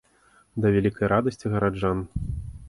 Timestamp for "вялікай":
0.75-1.11